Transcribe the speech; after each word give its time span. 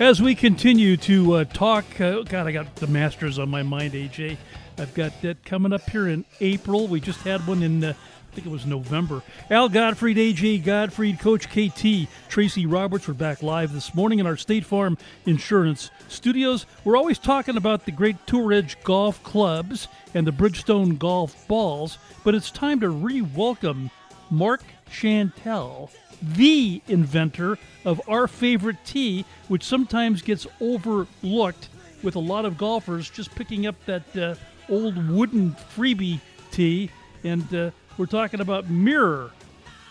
As 0.00 0.22
we 0.22 0.34
continue 0.34 0.96
to 0.96 1.34
uh, 1.34 1.44
talk, 1.44 1.84
uh, 2.00 2.22
God, 2.22 2.46
I 2.46 2.52
got 2.52 2.74
the 2.76 2.86
Masters 2.86 3.38
on 3.38 3.50
my 3.50 3.62
mind, 3.62 3.92
AJ. 3.92 4.38
I've 4.78 4.94
got 4.94 5.12
that 5.20 5.44
coming 5.44 5.74
up 5.74 5.90
here 5.90 6.08
in 6.08 6.24
April. 6.40 6.88
We 6.88 7.00
just 7.00 7.20
had 7.20 7.46
one 7.46 7.62
in, 7.62 7.84
uh, 7.84 7.92
I 7.92 8.34
think 8.34 8.46
it 8.46 8.50
was 8.50 8.64
November. 8.64 9.22
Al 9.50 9.68
Godfried, 9.68 10.16
AJ 10.16 10.64
Godfried, 10.64 11.20
Coach 11.20 11.50
KT, 11.50 12.08
Tracy 12.30 12.64
Roberts. 12.64 13.08
We're 13.08 13.12
back 13.12 13.42
live 13.42 13.74
this 13.74 13.94
morning 13.94 14.20
in 14.20 14.26
our 14.26 14.38
State 14.38 14.64
Farm 14.64 14.96
Insurance 15.26 15.90
studios. 16.08 16.64
We're 16.82 16.96
always 16.96 17.18
talking 17.18 17.58
about 17.58 17.84
the 17.84 17.92
great 17.92 18.26
Tour 18.26 18.54
Edge 18.54 18.82
golf 18.84 19.22
clubs 19.22 19.86
and 20.14 20.26
the 20.26 20.32
Bridgestone 20.32 20.98
golf 20.98 21.46
balls, 21.46 21.98
but 22.24 22.34
it's 22.34 22.50
time 22.50 22.80
to 22.80 22.88
re 22.88 23.20
welcome 23.20 23.90
Mark 24.30 24.62
Chantel 24.90 25.90
the 26.22 26.82
inventor 26.88 27.58
of 27.84 28.00
our 28.08 28.28
favorite 28.28 28.76
tee, 28.84 29.24
which 29.48 29.64
sometimes 29.64 30.22
gets 30.22 30.46
overlooked 30.60 31.68
with 32.02 32.14
a 32.14 32.20
lot 32.20 32.44
of 32.44 32.58
golfers 32.58 33.10
just 33.10 33.34
picking 33.34 33.66
up 33.66 33.74
that 33.86 34.16
uh, 34.16 34.34
old 34.68 35.08
wooden 35.08 35.52
freebie 35.74 36.20
tee. 36.50 36.90
And 37.24 37.54
uh, 37.54 37.70
we're 37.96 38.06
talking 38.06 38.40
about 38.40 38.68
mirror 38.70 39.30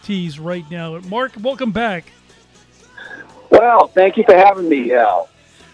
tees 0.03 0.39
right 0.39 0.69
now. 0.69 0.99
Mark, 0.99 1.33
welcome 1.41 1.71
back. 1.71 2.11
Well, 3.49 3.87
thank 3.87 4.17
you 4.17 4.23
for 4.23 4.35
having 4.35 4.69
me, 4.69 4.93
Al. 4.93 5.29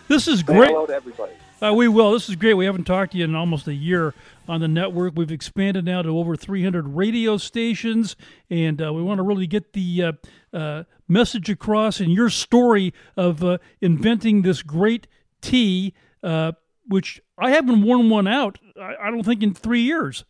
This 0.08 0.28
is 0.28 0.44
great. 0.44 0.70
Hello 0.70 0.86
to 0.86 0.94
everybody. 0.94 1.34
Uh, 1.64 1.74
we 1.74 1.88
will. 1.88 2.12
This 2.12 2.28
is 2.28 2.36
great. 2.36 2.56
We 2.56 2.66
haven't 2.66 2.84
talked 2.84 3.14
to 3.14 3.18
you 3.18 3.24
in 3.24 3.34
almost 3.34 3.68
a 3.68 3.74
year 3.74 4.14
on 4.48 4.60
the 4.60 4.68
network. 4.68 5.14
We've 5.16 5.32
expanded 5.32 5.86
now 5.86 6.02
to 6.02 6.10
over 6.10 6.36
300 6.36 6.90
radio 6.90 7.38
stations, 7.38 8.18
and 8.50 8.82
uh, 8.82 8.92
we 8.92 9.02
want 9.02 9.20
to 9.20 9.24
really 9.24 9.48
get 9.48 9.72
the 9.72 10.04
uh, 10.04 10.12
uh, 10.54 10.84
message 11.08 11.50
across 11.50 12.02
and 12.02 12.12
your 12.12 12.30
story 12.30 12.94
of 13.16 13.44
uh, 13.44 13.60
inventing 13.80 14.42
this 14.42 14.64
great 14.64 15.08
tee, 15.42 15.94
uh, 16.24 16.52
which 16.88 17.22
I 17.38 17.52
haven't 17.52 17.84
worn 17.84 18.10
one 18.10 18.28
out. 18.28 18.60
I, 18.80 18.96
I, 19.04 19.12
don't 19.12 19.24
think 19.24 19.42
in 19.42 19.54
three 19.54 19.82
years. 19.82 20.26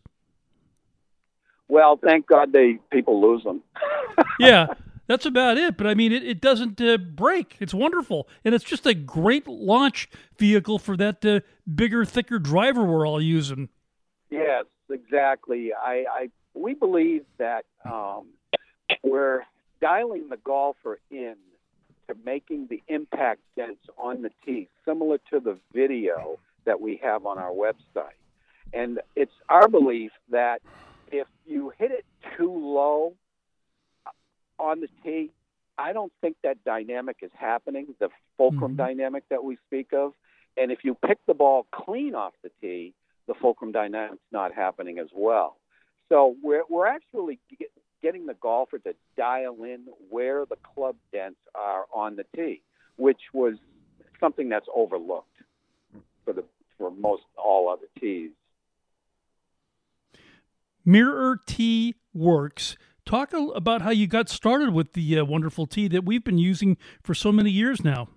Well, 1.68 1.98
thank 2.02 2.26
God 2.26 2.52
they 2.52 2.78
people 2.92 3.20
lose 3.20 3.42
them. 3.42 3.62
yeah, 4.38 4.66
that's 5.06 5.26
about 5.26 5.56
it. 5.56 5.76
But 5.76 5.86
I 5.86 5.94
mean, 5.94 6.12
it, 6.12 6.24
it 6.24 6.40
doesn't 6.40 6.80
uh, 6.80 6.96
break. 6.98 7.56
It's 7.60 7.74
wonderful, 7.74 8.28
and 8.44 8.54
it's 8.54 8.64
just 8.64 8.86
a 8.86 8.94
great 8.94 9.46
launch 9.46 10.08
vehicle 10.38 10.78
for 10.78 10.96
that 10.96 11.24
uh, 11.24 11.40
bigger, 11.72 12.04
thicker 12.04 12.38
driver 12.38 12.84
we're 12.84 13.06
all 13.06 13.20
using. 13.20 13.68
Yes, 14.30 14.64
exactly. 14.90 15.72
I, 15.72 16.04
I 16.10 16.30
we 16.54 16.74
believe 16.74 17.24
that 17.38 17.64
um, 17.84 18.28
we're 19.02 19.42
dialing 19.80 20.28
the 20.28 20.38
golfer 20.38 20.98
in 21.10 21.36
to 22.08 22.16
making 22.24 22.68
the 22.68 22.82
impact 22.88 23.40
sense 23.56 23.78
on 23.98 24.22
the 24.22 24.30
tee, 24.44 24.68
similar 24.84 25.18
to 25.30 25.40
the 25.40 25.58
video 25.72 26.38
that 26.64 26.80
we 26.80 27.00
have 27.02 27.26
on 27.26 27.38
our 27.38 27.50
website. 27.50 28.16
And 28.72 29.00
it's 29.14 29.32
our 29.48 29.68
belief 29.68 30.12
that 30.30 30.60
if 31.10 31.26
you 31.46 31.72
hit 31.78 31.90
it 31.90 32.04
too 32.36 32.52
low 32.52 33.14
on 34.58 34.80
the 34.80 34.88
tee, 35.02 35.30
I 35.78 35.92
don't 35.92 36.12
think 36.20 36.36
that 36.42 36.64
dynamic 36.64 37.18
is 37.22 37.30
happening, 37.34 37.94
the 37.98 38.08
fulcrum 38.36 38.72
mm-hmm. 38.72 38.76
dynamic 38.76 39.24
that 39.30 39.44
we 39.44 39.58
speak 39.66 39.92
of. 39.92 40.12
And 40.56 40.72
if 40.72 40.84
you 40.84 40.96
pick 41.06 41.18
the 41.26 41.34
ball 41.34 41.66
clean 41.70 42.14
off 42.14 42.32
the 42.42 42.50
tee, 42.60 42.94
the 43.26 43.34
fulcrum 43.34 43.72
dynamic's 43.72 44.22
not 44.32 44.54
happening 44.54 44.98
as 44.98 45.08
well. 45.14 45.58
So 46.08 46.36
we're, 46.42 46.62
we're 46.70 46.86
actually 46.86 47.38
get, 47.58 47.70
getting 48.02 48.26
the 48.26 48.34
golfer 48.34 48.78
to 48.78 48.94
dial 49.16 49.64
in 49.64 49.86
where 50.08 50.46
the 50.46 50.56
club 50.74 50.96
dents 51.12 51.40
are 51.54 51.84
on 51.92 52.16
the 52.16 52.24
tee, 52.34 52.62
which 52.96 53.20
was 53.32 53.54
something 54.20 54.48
that's 54.48 54.68
overlooked 54.74 55.28
for 56.24 56.32
the 56.32 56.44
for 56.78 56.90
most 56.90 57.22
all 57.36 57.68
other 57.68 57.86
tees. 57.98 58.30
Mirror 60.84 61.40
Tee 61.46 61.96
Works. 62.14 62.76
Talk 63.06 63.32
about 63.32 63.82
how 63.82 63.90
you 63.90 64.06
got 64.06 64.28
started 64.28 64.74
with 64.74 64.92
the 64.92 65.18
uh, 65.18 65.24
wonderful 65.24 65.66
tee 65.66 65.88
that 65.88 66.04
we've 66.04 66.24
been 66.24 66.38
using 66.38 66.76
for 67.02 67.14
so 67.14 67.32
many 67.32 67.50
years 67.50 67.82
now. 67.82 68.08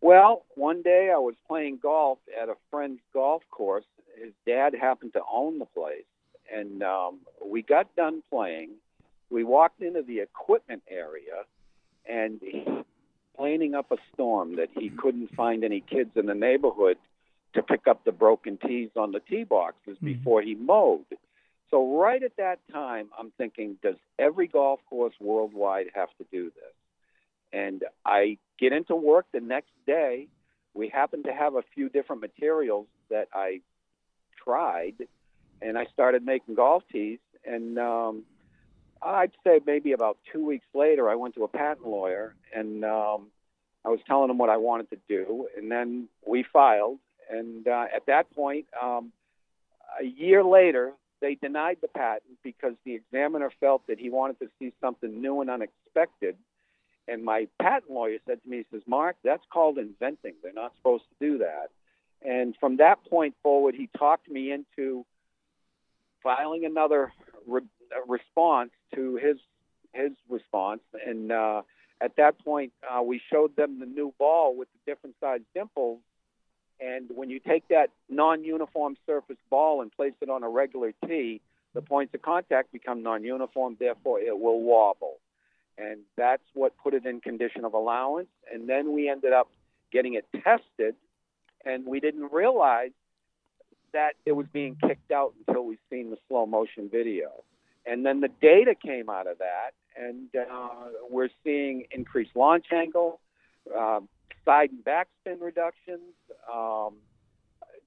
Well, 0.00 0.44
one 0.56 0.82
day 0.82 1.10
I 1.14 1.18
was 1.18 1.34
playing 1.46 1.78
golf 1.82 2.18
at 2.40 2.48
a 2.48 2.54
friend's 2.70 3.00
golf 3.12 3.42
course. 3.50 3.84
His 4.18 4.32
dad 4.46 4.74
happened 4.74 5.12
to 5.12 5.20
own 5.30 5.58
the 5.58 5.66
place, 5.66 6.04
and 6.52 6.82
um, 6.82 7.20
we 7.44 7.62
got 7.62 7.94
done 7.96 8.22
playing 8.30 8.70
we 9.34 9.44
walked 9.44 9.82
into 9.82 10.02
the 10.02 10.20
equipment 10.20 10.82
area, 10.88 11.44
and 12.06 12.40
he 12.40 12.64
planning 13.36 13.74
up 13.74 13.90
a 13.90 13.96
storm 14.12 14.56
that 14.56 14.68
he 14.78 14.90
couldn't 14.90 15.34
find 15.34 15.64
any 15.64 15.80
kids 15.80 16.10
in 16.14 16.26
the 16.26 16.34
neighborhood 16.34 16.96
to 17.52 17.62
pick 17.64 17.88
up 17.88 18.04
the 18.04 18.12
broken 18.12 18.56
tees 18.56 18.90
on 18.96 19.10
the 19.10 19.18
tee 19.18 19.42
boxes 19.42 19.96
mm-hmm. 19.96 20.06
before 20.06 20.40
he 20.40 20.54
mowed. 20.54 21.04
So 21.70 21.98
right 21.98 22.22
at 22.22 22.36
that 22.36 22.60
time, 22.72 23.08
I'm 23.18 23.32
thinking, 23.36 23.76
does 23.82 23.96
every 24.18 24.46
golf 24.46 24.80
course 24.88 25.14
worldwide 25.20 25.86
have 25.94 26.08
to 26.18 26.24
do 26.30 26.44
this? 26.44 26.74
And 27.52 27.84
I 28.04 28.38
get 28.58 28.72
into 28.72 28.94
work 28.94 29.26
the 29.32 29.40
next 29.40 29.72
day. 29.86 30.28
We 30.74 30.88
happen 30.88 31.22
to 31.24 31.32
have 31.32 31.54
a 31.54 31.62
few 31.74 31.88
different 31.88 32.22
materials 32.22 32.86
that 33.10 33.28
I 33.32 33.60
tried, 34.42 34.94
and 35.62 35.78
I 35.78 35.86
started 35.92 36.24
making 36.24 36.56
golf 36.56 36.82
tees. 36.92 37.20
And 37.44 37.78
um, 37.78 38.24
I'd 39.02 39.32
say 39.44 39.60
maybe 39.64 39.92
about 39.92 40.18
two 40.32 40.44
weeks 40.44 40.66
later, 40.74 41.08
I 41.08 41.14
went 41.14 41.34
to 41.36 41.44
a 41.44 41.48
patent 41.48 41.86
lawyer 41.86 42.34
and 42.54 42.84
um, 42.84 43.26
I 43.84 43.90
was 43.90 44.00
telling 44.06 44.30
him 44.30 44.38
what 44.38 44.48
I 44.48 44.56
wanted 44.56 44.90
to 44.90 44.98
do, 45.08 45.48
and 45.56 45.70
then 45.70 46.08
we 46.26 46.44
filed. 46.52 46.98
And 47.30 47.68
uh, 47.68 47.86
at 47.94 48.06
that 48.06 48.30
point, 48.34 48.66
um, 48.80 49.12
a 50.00 50.04
year 50.04 50.42
later, 50.42 50.92
they 51.20 51.34
denied 51.36 51.78
the 51.80 51.88
patent 51.88 52.38
because 52.42 52.74
the 52.84 52.94
examiner 52.94 53.50
felt 53.60 53.86
that 53.86 53.98
he 53.98 54.10
wanted 54.10 54.38
to 54.40 54.48
see 54.58 54.72
something 54.80 55.20
new 55.20 55.40
and 55.40 55.50
unexpected. 55.50 56.36
And 57.06 57.24
my 57.24 57.48
patent 57.60 57.92
lawyer 57.92 58.18
said 58.26 58.42
to 58.42 58.48
me, 58.48 58.58
he 58.58 58.64
says, 58.70 58.82
Mark, 58.86 59.16
that's 59.22 59.44
called 59.52 59.78
inventing. 59.78 60.34
They're 60.42 60.52
not 60.52 60.74
supposed 60.76 61.04
to 61.04 61.26
do 61.26 61.38
that. 61.38 61.70
And 62.22 62.56
from 62.58 62.78
that 62.78 63.04
point 63.04 63.34
forward, 63.42 63.74
he 63.74 63.88
talked 63.98 64.28
me 64.30 64.50
into 64.50 65.04
filing 66.22 66.64
another 66.64 67.12
re- 67.46 67.60
response 68.08 68.70
to 68.94 69.16
his 69.16 69.36
his 69.92 70.12
response, 70.28 70.80
and 71.06 71.30
uh, 71.30 71.62
at 72.00 72.16
that 72.16 72.38
point, 72.44 72.72
uh, 72.90 73.00
we 73.02 73.20
showed 73.30 73.54
them 73.56 73.78
the 73.78 73.86
new 73.86 74.12
ball 74.18 74.56
with 74.56 74.68
the 74.72 74.92
different 74.92 75.14
size 75.20 75.40
dimples. 75.54 76.00
And 76.80 77.08
when 77.14 77.30
you 77.30 77.38
take 77.38 77.66
that 77.68 77.90
non-uniform 78.08 78.96
surface 79.06 79.36
ball 79.48 79.80
and 79.82 79.92
place 79.92 80.14
it 80.20 80.28
on 80.28 80.42
a 80.42 80.48
regular 80.48 80.92
tee, 81.06 81.40
the 81.72 81.82
points 81.82 82.14
of 82.14 82.22
contact 82.22 82.72
become 82.72 83.02
non-uniform. 83.02 83.76
Therefore, 83.78 84.20
it 84.20 84.38
will 84.38 84.60
wobble, 84.60 85.18
and 85.76 86.00
that's 86.16 86.42
what 86.54 86.72
put 86.82 86.94
it 86.94 87.04
in 87.04 87.20
condition 87.20 87.64
of 87.64 87.74
allowance. 87.74 88.28
And 88.52 88.68
then 88.68 88.92
we 88.92 89.08
ended 89.08 89.32
up 89.32 89.48
getting 89.92 90.14
it 90.14 90.26
tested, 90.32 90.94
and 91.64 91.86
we 91.86 92.00
didn't 92.00 92.32
realize 92.32 92.90
that 93.92 94.14
it 94.26 94.32
was 94.32 94.46
being 94.52 94.76
kicked 94.76 95.10
out 95.10 95.34
until 95.46 95.64
we 95.64 95.78
seen 95.90 96.10
the 96.10 96.18
slow 96.28 96.46
motion 96.46 96.88
video. 96.90 97.44
And 97.86 98.04
then 98.04 98.20
the 98.20 98.30
data 98.40 98.74
came 98.74 99.08
out 99.08 99.26
of 99.26 99.38
that, 99.38 99.72
and 99.96 100.28
uh, 100.34 100.88
we're 101.10 101.28
seeing 101.44 101.84
increased 101.90 102.34
launch 102.34 102.66
angle, 102.72 103.20
uh, 103.76 104.00
side 104.44 104.70
and 104.70 104.84
backspin 104.84 105.40
reductions. 105.40 106.12
Um, 106.52 106.94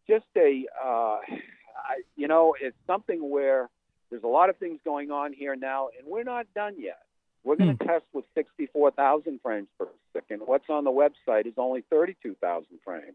just 0.07 0.25
a, 0.35 0.65
uh, 0.83 1.19
I, 1.19 2.01
you 2.15 2.27
know, 2.27 2.55
it's 2.59 2.77
something 2.85 3.29
where 3.29 3.69
there's 4.09 4.23
a 4.23 4.27
lot 4.27 4.49
of 4.49 4.57
things 4.57 4.79
going 4.85 5.11
on 5.11 5.33
here 5.33 5.55
now, 5.55 5.89
and 5.97 6.07
we're 6.07 6.23
not 6.23 6.47
done 6.55 6.75
yet. 6.79 7.01
We're 7.43 7.55
going 7.55 7.77
to 7.77 7.83
hmm. 7.83 7.89
test 7.89 8.05
with 8.13 8.25
64,000 8.35 9.39
frames 9.41 9.67
per 9.77 9.87
second. 10.13 10.41
What's 10.45 10.69
on 10.69 10.83
the 10.83 10.91
website 10.91 11.45
is 11.45 11.53
only 11.57 11.83
32,000 11.89 12.67
frames. 12.83 13.13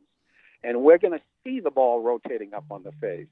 And 0.64 0.82
we're 0.82 0.98
going 0.98 1.12
to 1.12 1.24
see 1.44 1.60
the 1.60 1.70
ball 1.70 2.02
rotating 2.02 2.54
up 2.54 2.64
on 2.70 2.82
the 2.82 2.92
face 2.92 3.26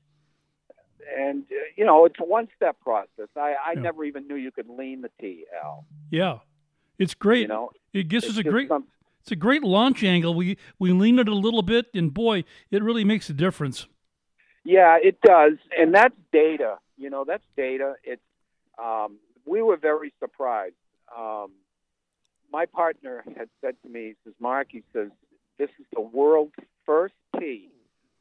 and 1.16 1.44
uh, 1.50 1.54
you 1.76 1.84
know 1.84 2.04
it's 2.04 2.18
a 2.20 2.24
one 2.24 2.48
step 2.56 2.78
process. 2.80 3.28
I, 3.36 3.54
I 3.64 3.72
yeah. 3.74 3.80
never 3.80 4.04
even 4.04 4.26
knew 4.26 4.34
you 4.34 4.50
could 4.50 4.68
lean 4.68 5.02
the 5.02 5.10
tee, 5.20 5.46
Al. 5.62 5.84
Yeah, 6.10 6.38
it's 6.98 7.14
great. 7.14 7.42
You 7.42 7.48
know, 7.48 7.70
it 7.92 8.08
gives 8.08 8.26
us 8.26 8.36
a 8.36 8.42
great. 8.42 8.68
Some, 8.68 8.84
it's 9.20 9.31
a 9.31 9.37
great 9.37 9.62
launch 9.62 10.02
angle. 10.02 10.34
We 10.34 10.56
we 10.78 10.93
lean 10.93 11.19
it 11.19 11.28
a 11.28 11.34
little 11.34 11.62
bit, 11.62 11.87
and 11.94 12.12
boy, 12.12 12.44
it 12.70 12.82
really 12.82 13.05
makes 13.05 13.28
a 13.31 13.34
difference. 13.34 13.87
Yeah, 14.64 14.99
it 15.02 15.20
does, 15.22 15.55
and 15.78 15.94
that's 15.94 16.14
data. 16.32 16.78
You 16.96 17.11
know, 17.11 17.25
that's 17.25 17.44
data. 17.56 17.94
It's 18.05 18.22
um, 18.82 19.19
we 19.46 19.62
were 19.62 19.76
very 19.76 20.12
surprised. 20.20 20.75
Um, 21.17 21.52
my 22.52 22.67
partner 22.67 23.22
had 23.37 23.49
said 23.61 23.75
to 23.82 23.88
me, 23.88 24.08
he 24.08 24.14
says, 24.25 24.34
Mark, 24.40 24.69
he 24.70 24.82
says, 24.93 25.08
this 25.58 25.70
is 25.78 25.87
the 25.93 26.00
world's 26.00 26.52
first 26.84 27.14
tee 27.38 27.70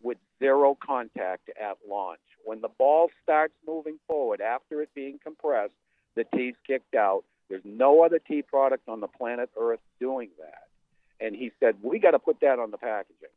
with 0.02 0.18
zero 0.40 0.78
contact 0.86 1.50
at 1.50 1.78
launch. 1.88 2.20
When 2.46 2.62
the 2.62 2.70
ball 2.70 3.10
starts 3.24 3.54
moving 3.66 4.00
forward 4.08 4.42
after 4.42 4.82
it 4.82 4.90
being 4.96 5.20
compressed, 5.24 5.74
the 6.16 6.26
tee's 6.36 6.56
kicked 6.66 6.96
out. 6.96 7.24
There's 7.50 7.64
no 7.66 8.04
other 8.04 8.20
tee 8.20 8.42
product 8.42 8.88
on 8.88 9.02
the 9.02 9.08
planet 9.08 9.50
Earth 9.60 9.80
doing 10.00 10.30
that. 10.40 10.69
And 11.20 11.36
he 11.36 11.52
said 11.60 11.76
we 11.82 12.00
got 12.00 12.12
to 12.12 12.20
put 12.20 12.40
that 12.42 12.60
on 12.60 12.72
the 12.72 12.78
packaging, 12.78 13.30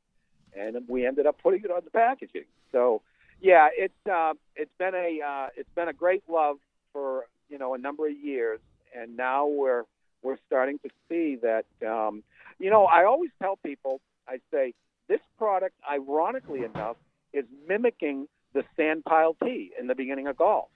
and 0.56 0.76
we 0.88 1.06
ended 1.06 1.26
up 1.26 1.36
putting 1.42 1.62
it 1.64 1.70
on 1.70 1.82
the 1.84 1.90
packaging. 1.90 2.44
So 2.70 3.02
yeah, 3.40 3.68
it's 3.76 4.06
uh, 4.10 4.34
it's 4.56 4.70
been 4.78 4.94
a 4.94 5.20
uh, 5.20 5.46
it's 5.56 5.68
been 5.74 5.88
a 5.88 5.92
great 5.92 6.22
love 6.28 6.56
for 6.92 7.26
you 7.48 7.58
know 7.58 7.74
a 7.74 7.78
number 7.78 8.06
of 8.06 8.16
years, 8.16 8.60
and 8.96 9.16
now 9.16 9.46
we're 9.46 9.84
we're 10.22 10.38
starting 10.46 10.78
to 10.80 10.88
see 11.08 11.36
that. 11.42 11.64
Um, 11.86 12.22
you 12.58 12.70
know, 12.70 12.84
I 12.84 13.04
always 13.04 13.30
tell 13.42 13.56
people, 13.56 14.00
I 14.28 14.38
say 14.52 14.74
this 15.08 15.20
product, 15.36 15.74
ironically 15.90 16.64
enough, 16.64 16.96
is 17.32 17.44
mimicking 17.66 18.28
the 18.54 18.62
sand 18.76 19.04
pile 19.04 19.34
tee 19.42 19.72
in 19.78 19.88
the 19.88 19.94
beginning 19.96 20.28
of 20.28 20.36
golf, 20.36 20.68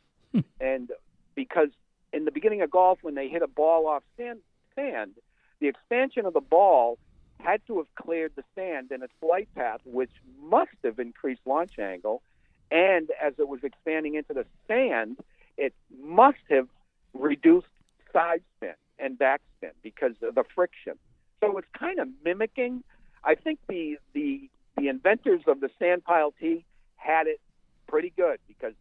and 0.60 0.90
because 1.36 1.68
in 2.12 2.24
the 2.24 2.32
beginning 2.32 2.62
of 2.62 2.70
golf, 2.70 2.98
when 3.02 3.14
they 3.14 3.28
hit 3.28 3.42
a 3.42 3.46
ball 3.46 3.86
off 3.86 4.02
sand, 4.16 4.40
sand, 4.74 5.12
the 5.60 5.68
expansion 5.68 6.26
of 6.26 6.34
the 6.34 6.40
ball 6.40 6.98
had 7.40 7.60
to 7.66 7.78
have 7.78 7.94
cleared 7.94 8.32
the 8.36 8.44
sand 8.54 8.90
in 8.92 9.02
its 9.02 9.12
flight 9.20 9.48
path, 9.54 9.80
which 9.84 10.10
must 10.42 10.70
have 10.84 10.98
increased 10.98 11.42
launch 11.44 11.78
angle. 11.78 12.22
And 12.70 13.10
as 13.22 13.34
it 13.38 13.48
was 13.48 13.60
expanding 13.62 14.14
into 14.14 14.32
the 14.32 14.46
sand, 14.66 15.18
it 15.56 15.74
must 16.00 16.38
have 16.50 16.68
reduced 17.14 17.68
side 18.12 18.42
spin 18.56 18.74
and 18.98 19.18
backspin 19.18 19.72
because 19.82 20.14
of 20.22 20.34
the 20.34 20.44
friction. 20.54 20.94
So 21.40 21.58
it's 21.58 21.68
kind 21.78 21.98
of 21.98 22.08
mimicking. 22.24 22.82
I 23.22 23.34
think 23.34 23.58
the 23.68 23.98
the 24.14 24.48
the 24.76 24.88
inventors 24.88 25.42
of 25.46 25.60
the 25.60 25.70
sand 25.78 26.04
pile 26.04 26.32
tee 26.40 26.64
had 26.96 27.26
it 27.26 27.40
pretty 27.86 28.12
good 28.16 28.38
because 28.48 28.74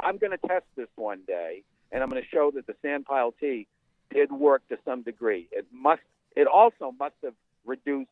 I'm 0.00 0.18
going 0.18 0.32
to 0.32 0.48
test 0.48 0.66
this 0.76 0.88
one 0.96 1.20
day 1.26 1.62
and 1.92 2.02
I'm 2.02 2.08
going 2.08 2.22
to 2.22 2.28
show 2.28 2.50
that 2.54 2.66
the 2.66 2.74
sand 2.82 3.04
pile 3.04 3.32
tee 3.38 3.66
did 4.12 4.32
work 4.32 4.62
to 4.68 4.76
some 4.84 5.02
degree. 5.02 5.48
It 5.52 5.66
must. 5.72 6.02
It 6.36 6.46
also 6.46 6.92
must 6.98 7.14
have 7.24 7.34
reduced 7.64 8.10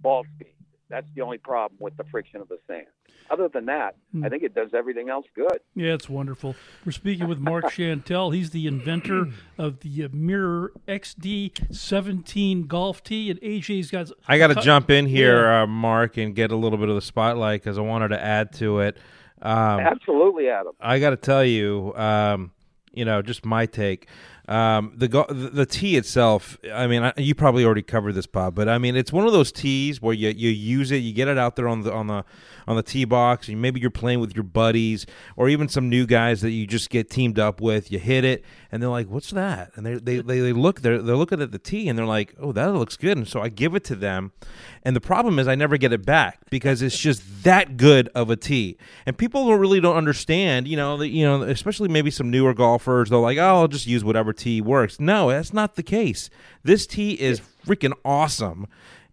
ball 0.00 0.24
speed. 0.34 0.52
That's 0.88 1.08
the 1.16 1.22
only 1.22 1.38
problem 1.38 1.78
with 1.80 1.96
the 1.96 2.04
friction 2.04 2.40
of 2.40 2.48
the 2.48 2.58
sand. 2.68 2.86
Other 3.28 3.48
than 3.48 3.66
that, 3.66 3.96
Hmm. 4.12 4.24
I 4.24 4.28
think 4.28 4.44
it 4.44 4.54
does 4.54 4.72
everything 4.72 5.08
else 5.08 5.26
good. 5.34 5.58
Yeah, 5.74 5.94
it's 5.94 6.08
wonderful. 6.08 6.54
We're 6.84 6.92
speaking 6.92 7.26
with 7.26 7.40
Mark 7.40 7.64
Chantel. 7.72 8.32
He's 8.32 8.50
the 8.50 8.68
inventor 8.68 9.26
of 9.58 9.80
the 9.80 10.04
uh, 10.04 10.08
Mirror 10.12 10.72
XD17 10.86 12.66
golf 12.68 13.02
tee, 13.02 13.30
and 13.30 13.40
AJ's 13.40 13.90
got. 13.90 14.10
I 14.28 14.38
got 14.38 14.48
to 14.48 14.54
jump 14.56 14.90
in 14.90 15.06
here, 15.06 15.42
Yeah. 15.42 15.62
uh, 15.62 15.66
Mark, 15.66 16.16
and 16.16 16.34
get 16.34 16.50
a 16.52 16.56
little 16.56 16.78
bit 16.78 16.88
of 16.88 16.94
the 16.94 17.00
spotlight 17.02 17.62
because 17.62 17.78
I 17.78 17.82
wanted 17.82 18.08
to 18.08 18.22
add 18.22 18.52
to 18.54 18.80
it. 18.80 18.96
Um, 19.42 19.80
Absolutely, 19.80 20.48
Adam. 20.48 20.72
I 20.80 20.98
got 20.98 21.10
to 21.10 21.16
tell 21.16 21.44
you, 21.44 21.92
um, 21.96 22.52
you 22.92 23.04
know, 23.04 23.22
just 23.22 23.44
my 23.44 23.66
take. 23.66 24.08
Um, 24.48 24.92
the 24.94 25.08
go- 25.08 25.26
the 25.28 25.50
the 25.50 25.66
tee 25.66 25.96
itself. 25.96 26.56
I 26.72 26.86
mean, 26.86 27.02
I, 27.02 27.12
you 27.16 27.34
probably 27.34 27.64
already 27.64 27.82
covered 27.82 28.12
this, 28.12 28.26
Bob, 28.26 28.54
but 28.54 28.68
I 28.68 28.78
mean, 28.78 28.94
it's 28.94 29.12
one 29.12 29.26
of 29.26 29.32
those 29.32 29.50
tees 29.50 30.00
where 30.00 30.14
you 30.14 30.28
you 30.28 30.50
use 30.50 30.92
it, 30.92 30.98
you 30.98 31.12
get 31.12 31.26
it 31.26 31.36
out 31.36 31.56
there 31.56 31.66
on 31.66 31.82
the 31.82 31.92
on 31.92 32.06
the 32.06 32.24
on 32.68 32.76
the 32.76 32.82
tee 32.82 33.04
box, 33.04 33.48
and 33.48 33.60
maybe 33.60 33.80
you're 33.80 33.90
playing 33.90 34.20
with 34.20 34.34
your 34.34 34.44
buddies 34.44 35.06
or 35.36 35.48
even 35.48 35.68
some 35.68 35.88
new 35.88 36.06
guys 36.06 36.40
that 36.42 36.50
you 36.50 36.66
just 36.66 36.90
get 36.90 37.10
teamed 37.10 37.38
up 37.38 37.60
with. 37.60 37.90
You 37.90 37.98
hit 37.98 38.24
it, 38.24 38.44
and 38.70 38.80
they're 38.80 38.90
like, 38.90 39.08
"What's 39.08 39.30
that?" 39.30 39.72
And 39.74 39.84
they 39.84 39.94
they 39.94 40.20
they, 40.20 40.52
look 40.52 40.80
they're 40.82 41.02
they're 41.02 41.16
looking 41.16 41.42
at 41.42 41.50
the 41.50 41.58
tee, 41.58 41.88
and 41.88 41.98
they're 41.98 42.06
like, 42.06 42.34
"Oh, 42.38 42.52
that 42.52 42.72
looks 42.72 42.96
good." 42.96 43.16
And 43.16 43.26
so 43.26 43.40
I 43.40 43.48
give 43.48 43.74
it 43.74 43.82
to 43.84 43.96
them, 43.96 44.32
and 44.84 44.94
the 44.94 45.00
problem 45.00 45.40
is 45.40 45.48
I 45.48 45.56
never 45.56 45.76
get 45.76 45.92
it 45.92 46.06
back 46.06 46.38
because 46.50 46.82
it's 46.82 46.98
just 46.98 47.42
that 47.42 47.76
good 47.76 48.08
of 48.14 48.30
a 48.30 48.36
tee, 48.36 48.76
and 49.06 49.18
people 49.18 49.46
don't 49.48 49.60
really 49.60 49.80
don't 49.80 49.96
understand. 49.96 50.68
You 50.68 50.76
know, 50.76 50.96
that 50.98 51.08
you 51.08 51.24
know, 51.24 51.42
especially 51.42 51.88
maybe 51.88 52.10
some 52.12 52.30
newer 52.30 52.54
golfers, 52.54 53.10
they're 53.10 53.18
like, 53.18 53.38
"Oh, 53.38 53.56
I'll 53.56 53.68
just 53.68 53.86
use 53.88 54.04
whatever 54.04 54.32
tee 54.36 54.60
works." 54.60 55.00
No, 55.00 55.30
that's 55.30 55.52
not 55.52 55.74
the 55.76 55.82
case. 55.82 56.30
This 56.62 56.86
tee 56.86 57.12
is 57.12 57.40
freaking 57.66 57.94
awesome. 58.04 58.66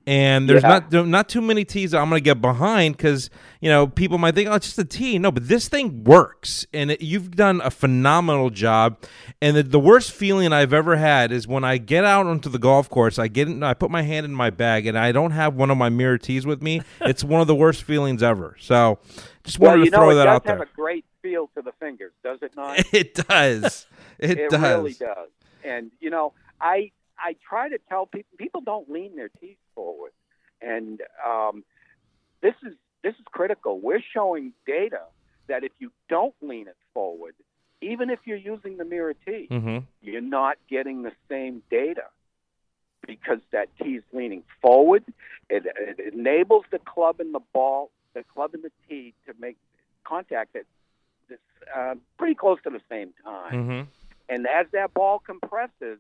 And 0.06 0.50
there's 0.50 0.64
Yeah. 0.64 0.82
not 0.92 1.08
not 1.08 1.30
too 1.30 1.42
many 1.42 1.64
that 1.64 1.98
I'm 1.98 2.10
going 2.10 2.20
to 2.20 2.24
get 2.24 2.42
behind 2.42 2.98
because 2.98 3.30
you 3.62 3.70
know 3.70 3.88
people 3.88 4.18
might 4.18 4.36
think, 4.36 4.50
oh, 4.50 4.56
it's 4.56 4.66
just 4.66 4.78
a 4.80 4.84
tee. 4.84 5.18
No, 5.18 5.32
but 5.32 5.48
this 5.48 5.70
thing 5.70 6.04
works, 6.04 6.66
and 6.74 6.92
it, 6.92 7.02
you've 7.02 7.38
done 7.38 7.62
a 7.62 7.72
phenomenal 7.72 8.50
job. 8.50 8.98
And 9.42 9.56
the, 9.56 9.64
the 9.64 9.80
worst 9.80 10.12
feeling 10.12 10.52
I've 10.52 10.74
ever 10.74 10.98
had 10.98 11.32
is 11.32 11.48
when 11.48 11.64
I 11.64 11.78
get 11.78 12.04
out 12.04 12.26
onto 12.26 12.50
the 12.50 12.60
golf 12.60 12.90
course. 12.90 13.18
I 13.18 13.30
get 13.30 13.48
in, 13.48 13.64
I 13.64 13.74
put 13.74 13.92
my 13.92 14.02
hand 14.02 14.26
in 14.26 14.34
my 14.34 14.50
bag, 14.50 14.88
and 14.88 14.98
I 15.00 15.14
don't 15.14 15.32
have 15.32 15.56
one 15.56 15.72
of 15.72 15.78
my 15.78 15.88
mirror 15.88 16.18
tees 16.18 16.46
with 16.46 16.62
me. 16.62 16.82
it's 17.02 17.24
one 17.24 17.40
of 17.40 17.48
the 17.48 17.56
worst 17.56 17.84
feelings 17.84 18.22
ever. 18.22 18.58
So, 18.60 19.00
just 19.46 19.58
wanted 19.60 19.78
well, 19.78 19.86
to 19.86 19.92
throw 19.92 20.06
know, 20.06 20.10
it 20.10 20.16
that 20.16 20.26
does 20.26 20.36
out 20.36 20.48
have 20.48 20.62
a 20.62 20.68
great 20.76 21.06
feel 21.22 21.50
to 21.56 21.62
the 21.62 21.72
fingers, 21.80 22.12
does 22.26 22.40
it 22.42 22.52
not? 22.58 22.84
It 22.94 23.16
does. 23.16 23.88
It, 24.20 24.38
it 24.38 24.50
does. 24.50 24.62
really 24.62 24.94
does. 24.94 25.30
And 25.64 25.92
you 26.00 26.10
know, 26.10 26.34
I 26.60 26.92
I 27.18 27.36
try 27.48 27.70
to 27.70 27.78
tell 27.90 28.06
people 28.06 28.38
people 28.38 28.62
don't 28.62 28.90
lean 28.90 29.16
their 29.16 29.30
teeth 29.30 29.58
forward, 29.76 30.12
and 30.62 31.02
um, 31.26 31.64
this 32.42 32.56
is 32.66 32.74
this 33.04 33.14
is 33.16 33.26
critical. 33.32 33.80
We're 33.80 34.04
showing 34.14 34.54
data 34.66 35.02
that 35.48 35.64
if 35.64 35.72
you 35.80 35.92
don't 36.10 36.36
lean 36.42 36.68
it 36.68 36.78
forward, 36.94 37.36
even 37.82 38.10
if 38.10 38.20
you're 38.26 38.38
using 38.38 38.78
the 38.78 38.86
mirror 38.86 39.14
tee, 39.26 39.48
hmm 39.50 39.80
you're 40.02 40.22
not 40.22 40.58
getting 40.70 41.04
the 41.04 41.14
same 41.30 41.64
data 41.72 42.04
because 43.08 43.40
that 43.52 43.70
tee 43.82 43.96
is 43.96 44.04
leaning 44.12 44.44
forward. 44.62 45.04
It, 45.50 45.64
it 45.78 46.14
enables 46.14 46.66
the 46.72 46.80
club 46.80 47.20
and 47.20 47.34
the 47.34 47.42
ball, 47.54 47.92
the 48.14 48.24
club 48.34 48.54
and 48.54 48.64
the 48.64 48.72
tee 48.88 49.14
to 49.28 49.34
make 49.40 49.58
contact 50.04 50.56
at 50.56 50.64
this, 51.30 51.40
uh, 51.76 51.96
pretty 52.18 52.36
close 52.36 52.60
to 52.64 52.70
the 52.70 52.82
same 52.90 53.14
time. 53.24 53.66
hmm 53.66 53.82
And 54.34 54.48
as 54.48 54.66
that 54.74 54.96
ball 54.96 55.20
compresses, 55.20 56.00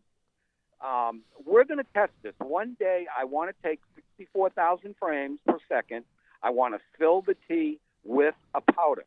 um, 0.81 1.21
we're 1.45 1.65
going 1.65 1.77
to 1.77 1.85
test 1.93 2.13
this. 2.23 2.33
One 2.39 2.75
day, 2.79 3.05
I 3.15 3.25
want 3.25 3.55
to 3.55 3.67
take 3.67 3.79
64,000 4.17 4.95
frames 4.99 5.39
per 5.45 5.59
second. 5.69 6.03
I 6.41 6.49
want 6.49 6.73
to 6.73 6.79
fill 6.97 7.21
the 7.21 7.35
tee 7.47 7.79
with 8.03 8.33
a 8.55 8.61
powder. 8.61 9.05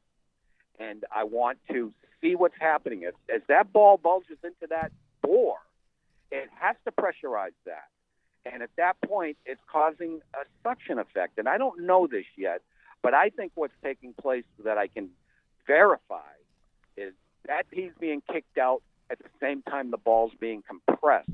And 0.78 1.04
I 1.12 1.25
want 1.25 1.59
to 1.73 1.92
see 2.21 2.37
what's 2.37 2.54
happening. 2.61 3.02
As, 3.02 3.14
as 3.35 3.42
that 3.49 3.73
ball 3.73 3.97
bulges 3.97 4.38
into 4.45 4.68
that 4.71 4.92
bore, 5.23 5.59
it 6.30 6.49
has 6.61 6.76
to 6.85 6.92
pressurize 6.92 7.56
that. 7.64 7.88
And 8.45 8.62
at 8.62 8.71
that 8.76 8.95
point, 9.04 9.38
it's 9.45 9.61
causing 9.66 10.21
a 10.35 10.45
suction 10.62 11.00
effect. 11.00 11.37
And 11.38 11.49
I 11.49 11.59
don't 11.59 11.80
know 11.80 12.06
this 12.06 12.26
yet, 12.37 12.62
but 13.02 13.12
I 13.12 13.30
think 13.30 13.50
what's 13.56 13.75
taking 13.83 14.14
place 14.14 14.45
that 14.64 14.78
I 14.78 14.87
can 14.87 15.09
verify 15.66 16.30
is 16.97 17.12
that 17.49 17.66
tee's 17.73 17.92
being 17.99 18.23
kicked 18.33 18.56
out 18.56 18.83
at 19.10 19.18
the 19.18 19.28
same 19.40 19.62
time 19.62 19.90
the 19.90 19.96
ball's 19.98 20.32
being 20.40 20.62
compressed, 20.66 21.28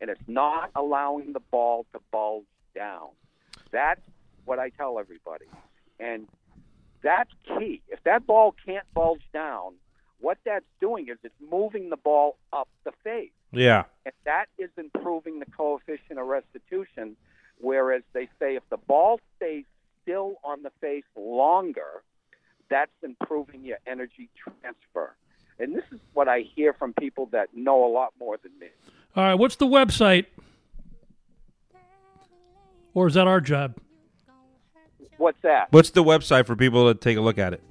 and 0.00 0.10
it's 0.10 0.20
not 0.26 0.70
allowing 0.74 1.32
the 1.32 1.40
ball 1.50 1.86
to 1.92 2.00
bulge 2.10 2.44
down. 2.74 3.08
That's 3.70 4.00
what 4.44 4.58
I 4.58 4.70
tell 4.70 4.98
everybody, 4.98 5.46
and 6.00 6.26
that's 7.02 7.30
key. 7.46 7.82
If 7.88 8.02
that 8.04 8.26
ball 8.26 8.54
can't 8.64 8.86
bulge 8.94 9.22
down, 9.32 9.74
what 10.20 10.38
that's 10.44 10.64
doing 10.80 11.08
is 11.08 11.18
it's 11.22 11.34
moving 11.50 11.90
the 11.90 11.96
ball 11.96 12.36
up 12.52 12.68
the 12.84 12.92
face, 13.04 13.30
Yeah. 13.52 13.84
and 14.04 14.14
that 14.24 14.46
is 14.58 14.70
improving 14.76 15.38
the 15.38 15.46
coefficient 15.46 16.18
of 16.18 16.26
restitution. 16.26 17.16
Whereas 17.60 18.02
they 18.12 18.28
say 18.38 18.54
if 18.54 18.62
the 18.70 18.76
ball 18.76 19.20
stays 19.36 19.64
still 20.02 20.36
on 20.44 20.62
the 20.62 20.70
face 20.80 21.04
longer, 21.16 22.02
that's 22.70 22.92
improving 23.02 23.64
your 23.64 23.78
energy 23.86 24.28
transfer. 24.36 25.16
And 25.58 25.74
this 25.74 25.84
is 25.92 25.98
what 26.12 26.28
I 26.28 26.40
hear 26.54 26.72
from 26.72 26.92
people 26.94 27.26
that 27.32 27.48
know 27.54 27.84
a 27.84 27.90
lot 27.90 28.12
more 28.18 28.38
than 28.42 28.52
me. 28.60 28.68
All 29.16 29.24
right, 29.24 29.34
what's 29.34 29.56
the 29.56 29.66
website? 29.66 30.26
Or 32.94 33.06
is 33.06 33.14
that 33.14 33.26
our 33.26 33.40
job? 33.40 33.76
What's 35.16 35.40
that? 35.42 35.68
What's 35.72 35.90
the 35.90 36.04
website 36.04 36.46
for 36.46 36.54
people 36.54 36.92
to 36.92 36.98
take 36.98 37.16
a 37.16 37.20
look 37.20 37.38
at 37.38 37.52
it? 37.52 37.62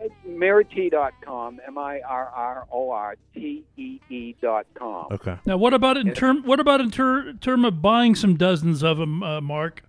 It's 0.00 0.14
mirrortee.com, 0.26 1.60
M 1.66 1.78
I 1.78 2.00
R 2.00 2.28
R 2.28 2.66
O 2.70 2.90
R 2.90 3.16
T 3.34 3.64
E 3.76 4.00
E 4.10 4.34
dot 4.40 4.66
com. 4.74 5.06
Okay. 5.10 5.36
Now, 5.46 5.56
what 5.56 5.74
about 5.74 5.96
in 5.96 6.12
term? 6.12 6.42
What 6.44 6.60
about 6.60 6.80
in 6.80 6.90
ter- 6.90 7.32
term 7.34 7.64
of 7.64 7.80
buying 7.82 8.14
some 8.14 8.36
dozens 8.36 8.82
of 8.82 8.98
them, 8.98 9.22
uh, 9.22 9.40
Mark? 9.40 9.82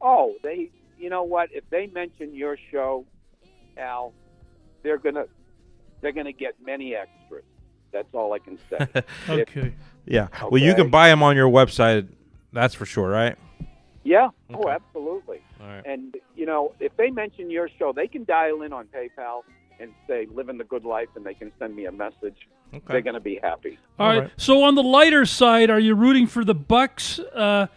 Oh, 0.00 0.34
they, 0.42 0.70
you 0.98 1.08
know 1.08 1.22
what? 1.22 1.50
If 1.52 1.68
they 1.70 1.86
mention 1.86 2.34
your 2.34 2.58
show, 2.70 3.06
Al, 3.76 4.12
they're 4.82 4.98
gonna, 4.98 5.26
they're 6.00 6.12
gonna 6.12 6.32
get 6.32 6.54
many 6.64 6.94
extras. 6.94 7.44
That's 7.92 8.12
all 8.12 8.32
I 8.32 8.38
can 8.38 8.58
say. 8.70 9.02
Okay. 9.28 9.74
Yeah. 10.04 10.28
Well, 10.50 10.62
you 10.62 10.74
can 10.74 10.88
buy 10.90 11.08
them 11.08 11.22
on 11.22 11.34
your 11.34 11.48
website. 11.48 12.08
That's 12.52 12.74
for 12.74 12.86
sure, 12.86 13.08
right? 13.08 13.36
yeah. 14.04 14.28
Oh, 14.54 14.68
absolutely. 14.68 15.40
All 15.60 15.66
right. 15.66 15.82
And 15.84 16.16
you 16.36 16.46
know, 16.46 16.72
if 16.78 16.96
they 16.96 17.10
mention 17.10 17.50
your 17.50 17.68
show, 17.78 17.92
they 17.92 18.06
can 18.06 18.24
dial 18.24 18.62
in 18.62 18.72
on 18.72 18.86
PayPal 18.86 19.42
and 19.80 19.92
say 20.06 20.26
"Living 20.32 20.58
the 20.58 20.64
Good 20.64 20.84
Life," 20.84 21.08
and 21.16 21.26
they 21.26 21.34
can 21.34 21.50
send 21.58 21.74
me 21.74 21.86
a 21.86 21.92
message. 21.92 22.48
They're 22.88 23.00
going 23.00 23.14
to 23.14 23.20
be 23.20 23.38
happy. 23.42 23.78
All 23.98 24.08
right. 24.08 24.18
right. 24.20 24.30
So 24.36 24.62
on 24.62 24.74
the 24.74 24.82
lighter 24.82 25.24
side, 25.24 25.70
are 25.70 25.78
you 25.78 25.94
rooting 25.94 26.26
for 26.26 26.44
the 26.44 26.54
Bucs, 26.54 27.20
uh, 27.34 27.68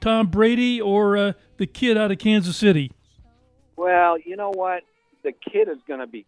Tom 0.00 0.28
Brady, 0.28 0.80
or 0.80 1.16
uh, 1.16 1.32
the 1.56 1.66
kid 1.66 1.96
out 1.96 2.10
of 2.10 2.18
Kansas 2.18 2.56
City? 2.56 2.92
Well, 3.76 4.18
you 4.18 4.36
know 4.36 4.52
what? 4.54 4.82
The 5.22 5.32
kid 5.32 5.68
is 5.68 5.78
going 5.86 6.00
to 6.00 6.06
be 6.06 6.26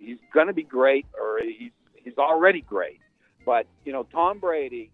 he's 0.00 0.08
he's 0.08 0.18
going 0.32 0.46
to 0.46 0.52
be 0.52 0.62
great, 0.62 1.06
or 1.18 1.40
he's 1.42 1.72
he's 1.94 2.18
already 2.18 2.62
great. 2.62 3.00
But 3.44 3.66
you 3.84 3.92
know, 3.92 4.04
Tom 4.04 4.38
Brady, 4.38 4.90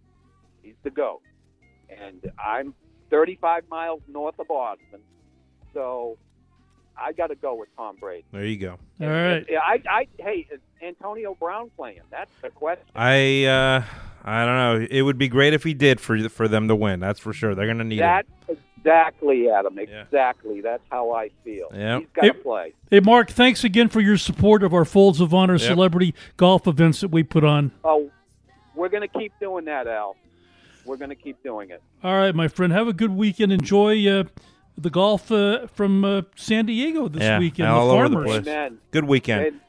he's 0.63 0.75
the 0.83 0.91
goat, 0.91 1.23
and 1.91 2.31
I'm 2.39 2.75
35 3.11 3.65
miles 3.71 4.01
north 4.09 4.39
of 4.39 4.49
Boston. 4.49 5.01
So 5.75 6.19
I 6.97 7.13
got 7.13 7.29
to 7.29 7.35
go 7.35 7.55
with 7.55 7.69
Tom 7.77 7.97
Brady. 7.97 8.25
There 8.33 8.45
you 8.45 8.57
go. 8.57 8.79
All 9.01 9.09
right. 9.09 9.45
Yeah, 9.49 9.59
I, 9.61 9.83
I, 9.89 10.07
hey, 10.19 10.47
is 10.51 10.61
Antonio 10.83 11.37
Brown 11.39 11.71
playing? 11.77 12.01
That's 12.11 12.31
the 12.43 12.51
question. 12.51 12.87
I 12.95 13.45
uh, 13.45 13.83
I 14.25 14.45
don't 14.45 14.57
know. 14.57 14.87
It 14.91 15.03
would 15.03 15.19
be 15.19 15.29
great 15.29 15.53
if 15.55 15.65
he 15.65 15.75
did 15.75 16.01
for 16.01 16.29
for 16.29 16.49
them 16.49 16.69
to 16.69 16.75
win. 16.75 17.01
That's 17.01 17.21
for 17.21 17.33
sure. 17.33 17.55
They're 17.55 17.67
going 17.67 17.79
to 17.79 17.85
need 17.85 18.01
That's 18.01 18.29
it. 18.49 18.59
Exactly, 18.87 19.51
Adam. 19.51 19.77
Yeah. 19.79 20.03
Exactly. 20.03 20.61
That's 20.61 20.83
how 20.91 21.13
I 21.13 21.31
feel. 21.45 21.69
Yep. 21.75 22.01
He's 22.01 22.09
got 22.15 22.23
to 22.23 22.33
Hey- 22.33 22.39
play. 22.43 22.73
Hey, 22.91 23.01
Mark, 23.01 23.31
thanks 23.31 23.65
again 23.65 23.89
for 23.89 24.01
your 24.01 24.17
support 24.17 24.63
of 24.63 24.73
our 24.73 24.85
Folds 24.85 25.21
of 25.21 25.35
Honor 25.35 25.59
celebrity 25.59 26.15
golf 26.37 26.67
events 26.67 27.01
that 27.01 27.09
we 27.09 27.23
put 27.23 27.45
on. 27.45 27.73
Oh, 27.85 28.11
we're 28.75 28.89
going 28.89 29.03
to 29.09 29.19
keep 29.19 29.33
doing 29.41 29.65
that, 29.67 29.87
Al. 29.87 30.17
We're 30.85 30.97
going 30.97 31.11
to 31.11 31.17
keep 31.17 31.43
doing 31.43 31.71
it. 31.71 31.83
All 32.05 32.15
right, 32.15 32.35
my 32.35 32.47
friend. 32.49 32.73
Have 32.73 32.87
a 32.87 32.93
good 32.93 33.11
weekend. 33.11 33.53
Enjoy 33.53 34.07
uh, 34.09 34.25
the 34.79 34.91
golf 34.91 35.33
uh, 35.33 35.67
from 35.67 36.05
uh, 36.05 36.23
San 36.37 36.67
Diego 36.67 37.09
this 37.09 37.23
Yeah, 37.23 37.39
weekend. 37.41 37.69
all 37.69 37.89
the 37.89 37.95
over 37.95 38.09
the 38.09 38.23
place. 38.23 38.47
Amen. 38.47 38.79
Good 38.93 39.05
weekend. 39.05 39.47
And, 39.47 39.61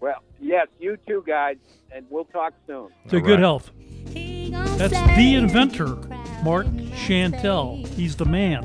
well, 0.00 0.22
yes, 0.38 0.66
you 0.78 0.98
too, 1.08 1.24
guys, 1.26 1.56
and 1.94 2.04
we'll 2.10 2.24
talk 2.26 2.52
soon. 2.66 2.90
To 3.08 3.16
All 3.16 3.22
good 3.22 3.38
health. 3.38 3.70
That's 4.12 4.92
That's 4.92 5.16
the 5.16 5.34
inventor, 5.36 5.94
Mark 6.42 6.66
Chantel. 6.66 7.86
He's 7.94 8.16
the 8.16 8.24
man. 8.24 8.64